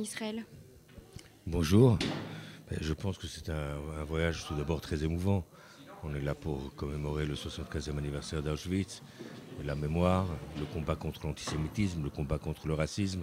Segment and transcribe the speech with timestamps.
[0.00, 0.46] Israël
[1.46, 1.98] Bonjour.
[2.70, 3.76] Ben, je pense que c'est un,
[4.08, 5.44] voyage tout d'abord très émouvant.
[6.02, 9.02] On est là pour commémorer le 75e anniversaire d'Auschwitz,
[9.62, 10.26] la mémoire,
[10.58, 13.22] le combat contre l'antisémitisme, le combat contre le racisme.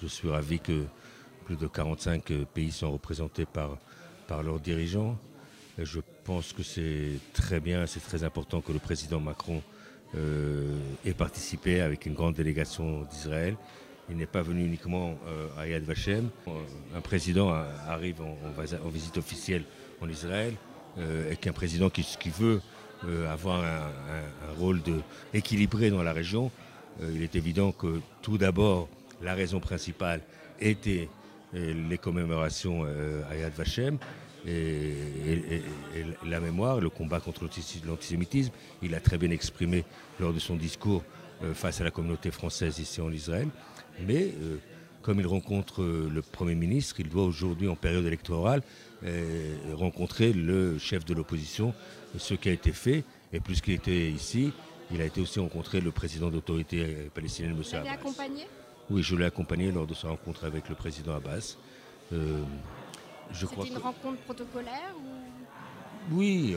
[0.00, 0.84] Je suis ravi que
[1.46, 3.76] plus de 45 pays sont représentés par,
[4.28, 5.18] par leurs dirigeants.
[5.78, 9.64] je pense que c'est très bien, c'est très important que le président Macron
[10.14, 13.56] euh, ait participé avec une grande délégation d'Israël
[14.10, 16.28] il n'est pas venu uniquement euh, à Yad Vashem.
[16.94, 17.54] Un président
[17.88, 19.64] arrive en, visite officielle
[20.00, 20.54] en Israël
[20.98, 22.60] euh, et qu'un président qui, veut
[23.06, 24.80] euh, avoir un, rôle
[25.32, 26.50] équilibré dans la région.
[27.02, 28.88] il est évident que tout d'abord,
[29.22, 30.20] la raison principale
[30.60, 31.08] était
[31.52, 32.84] les commémorations
[33.30, 33.98] à Yad Vashem
[34.46, 35.62] et,
[36.26, 37.48] la mémoire, le combat contre
[37.86, 38.52] l'antisémitisme.
[38.82, 39.84] Il a très bien exprimé
[40.20, 41.02] lors de son discours
[41.54, 43.48] face à la communauté française ici en Israël.
[44.00, 44.58] Mais euh,
[45.02, 48.62] comme il rencontre euh, le Premier ministre, il doit aujourd'hui, en période électorale,
[49.04, 51.74] euh, rencontrer le chef de l'opposition,
[52.16, 53.04] ce qui a été fait.
[53.32, 54.52] Et plus qu'il était ici,
[54.90, 57.58] il a été aussi rencontré le président d'autorité palestinienne, M.
[57.58, 57.68] Abbas.
[57.68, 58.46] Vous l'avez accompagné?
[58.90, 61.56] Oui, je l'ai accompagné lors de sa rencontre avec le président Abbas.
[63.32, 64.94] C'était une rencontre protocolaire
[66.12, 66.56] oui,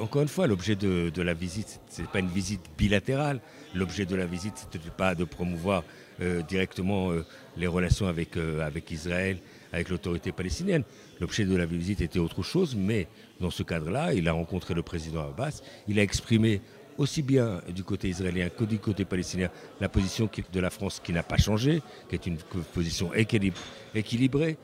[0.00, 3.40] encore une fois, l'objet de, la visite, ce n'est pas une visite bilatérale.
[3.74, 5.84] L'objet de la visite, ce n'était pas de promouvoir
[6.20, 7.24] euh, directement euh,
[7.56, 9.38] les relations avec, euh, avec Israël,
[9.72, 10.84] avec l'autorité palestinienne.
[11.20, 13.08] L'objet de la visite était autre chose, mais
[13.40, 15.62] dans ce cadre-là, il a rencontré le président Abbas.
[15.88, 16.60] Il a exprimé
[16.98, 19.48] aussi bien du côté israélien que du côté palestinien
[19.80, 22.36] la position de la France qui n'a pas changé, qui est une
[22.74, 24.58] position équilibrée,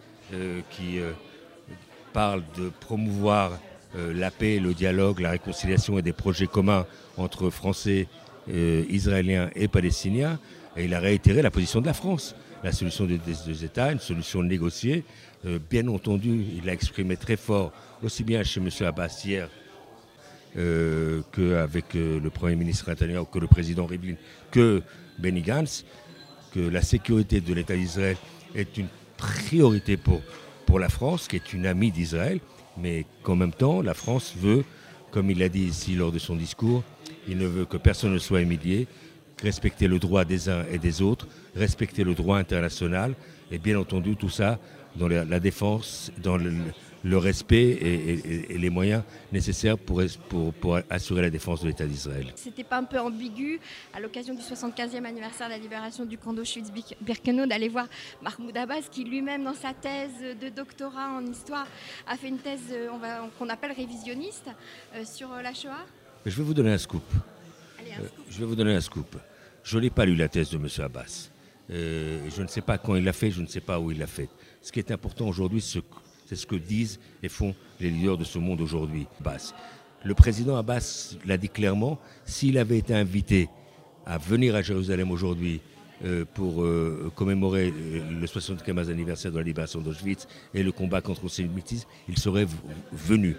[0.71, 0.99] qui
[2.13, 3.59] parle de promouvoir
[3.95, 6.87] la paix, le dialogue, la réconciliation et des projets communs
[7.17, 8.07] entre Français,
[8.51, 10.39] euh, Israéliens et Palestiniens.
[10.77, 12.35] Et il a réitéré la position de la France.
[12.65, 15.05] La solution des deux États, une solution négociée.
[15.47, 17.73] Euh, bien entendu, il l'a exprimé très fort,
[18.03, 18.69] aussi bien chez M.
[18.87, 19.49] Abbas hier
[20.55, 24.15] qu'avec le Premier ministre Netanyahu, que le président Rivlin,
[24.51, 24.83] que
[25.17, 25.85] Benny Gantz,
[26.53, 28.17] que la sécurité de l'État d'Israël
[28.57, 30.21] est une priorité pour,
[30.67, 32.41] pour la France, qui est une amie d'Israël
[32.81, 34.65] mais qu'en même temps, la France veut,
[35.11, 36.83] comme il l'a dit ici lors de son discours,
[37.29, 38.87] il ne veut que personne ne soit humilié,
[39.43, 43.15] respecter le droit des uns et des autres, respecter le droit international,
[43.51, 44.59] et bien entendu tout ça
[44.97, 46.53] dans la, défense, dans le,
[47.05, 50.03] le respect et, les moyens nécessaires pour,
[50.61, 52.33] pour, assurer la défense de l'État d'Israël.
[52.35, 53.61] C'était pas un peu ambigu,
[53.95, 57.87] à l'occasion du 75e anniversaire de la libération du camp d'Auschwitz-Birkenau, d'aller voir
[58.23, 61.67] Mahmoud Abbas, qui lui-même, dans sa thèse de doctorat en histoire,
[62.07, 62.89] a fait une thèse euh,
[63.39, 64.51] qu'on appelle révisionniste
[64.95, 65.87] euh, sur euh, la Shoah
[66.27, 67.05] Je vais vous donner un scoop.
[68.31, 69.17] je vais vous donner un scoop.
[69.63, 70.69] Je n'ai pas lu la thèse de M.
[70.85, 71.31] Abbas.
[71.69, 74.07] je ne sais pas quand il l'a fait, je ne sais pas où il l'a
[74.07, 74.29] fait.
[74.63, 75.83] Ce qui est important aujourd'hui, c'est
[76.29, 79.07] c'est ce que disent et font les leaders de ce monde aujourd'hui.
[80.05, 83.49] Le président Abbas l'a dit clairement, s'il avait été invité
[84.05, 85.61] à venir à Jérusalem aujourd'hui
[86.05, 91.23] euh, pour euh, commémorer le 75e anniversaire de la libération d'Auschwitz et le combat contre
[91.23, 92.47] l'antisémitisme, il serait
[92.93, 93.35] venu.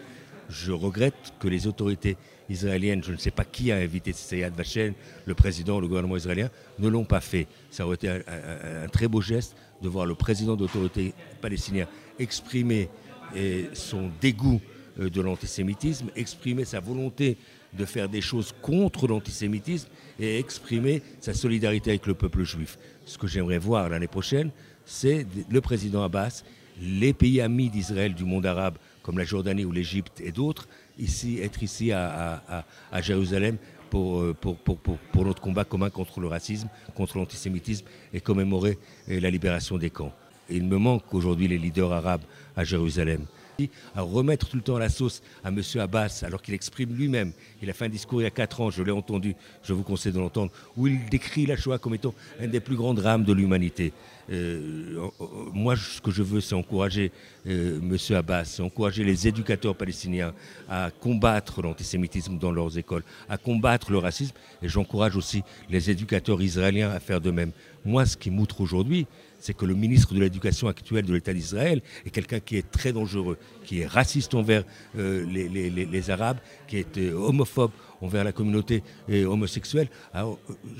[0.49, 2.17] Je regrette que les autorités
[2.49, 4.93] israéliennes, je ne sais pas qui a invité Sayad Vachen,
[5.25, 6.49] le président, le gouvernement israélien,
[6.79, 7.47] ne l'ont pas fait.
[7.69, 11.87] Ça aurait été un, très beau geste de voir le président d'autorité palestinien
[12.17, 12.89] exprimer
[13.73, 14.59] son dégoût
[14.99, 17.37] euh, de l'antisémitisme, exprimer sa volonté
[17.77, 19.87] de faire des choses contre l'antisémitisme
[20.19, 22.79] et exprimer sa solidarité avec le peuple juif.
[23.05, 24.49] Ce que j'aimerais voir l'année prochaine,
[24.85, 26.43] c'est le président Abbas,
[26.81, 28.77] les pays amis d'Israël du monde arabe
[29.09, 30.67] comme la Jordanie ou l'Égypte et d'autres,
[30.99, 32.63] ici, être ici à,
[33.01, 33.57] Jérusalem
[33.95, 38.77] euh, pour, pour, notre combat commun contre le racisme, contre l'antisémitisme et commémorer
[39.09, 40.13] euh, la libération des camps.
[40.47, 42.21] il me manque aujourd'hui les leaders arabes
[42.55, 43.25] à Jérusalem
[43.95, 45.61] à remettre tout le temps la sauce à M.
[45.79, 47.33] Abbas, alors qu'il exprime lui-même.
[47.61, 49.83] Il a fait un discours il y a quatre ans, je l'ai entendu, je vous
[49.83, 53.23] conseille de l'entendre, où il décrit la Shoah comme étant un des plus grands drames
[53.23, 53.91] de l'humanité.
[54.31, 55.09] Euh,
[55.53, 57.11] moi, ce que je veux, c'est encourager
[57.47, 58.15] euh, M.
[58.15, 60.33] Abbas, encourager les éducateurs palestiniens
[60.69, 66.41] à combattre l'antisémitisme dans leurs écoles, à combattre le racisme, et j'encourage aussi les éducateurs
[66.41, 67.51] israéliens à faire de même.
[67.85, 69.07] Moi, ce qui m'outre aujourd'hui,
[69.39, 72.91] c'est que le ministre de l'Éducation actuel de l'État d'Israël est quelqu'un qui est très
[72.91, 74.63] dangereux, qui est raciste envers
[74.97, 79.89] euh, les, Arabes, qui est homophobe envers la communauté euh, homosexuelle.
[80.13, 80.39] Alors,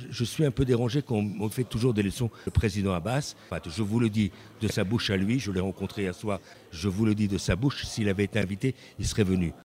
[0.10, 2.30] je suis un peu dérangé qu'on fait toujours des leçons.
[2.46, 3.36] Le président Abbas,
[3.68, 4.32] je vous le dis
[4.62, 6.40] de sa bouche à lui, je l'ai rencontré hier soir,
[6.72, 9.54] je vous le dis de sa bouche, s'il avait été invité, il serait venu.